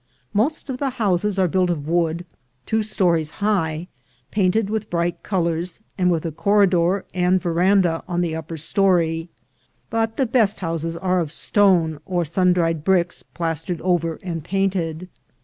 [0.33, 2.25] Most of the houses are built of wood,
[2.65, 3.87] two stories high,
[4.31, 9.29] painted with bright colors, and with a corridor and veranda on the upper story;
[9.91, 15.07] but the best houses are of stone, or sun dried bricks plastered over and painted.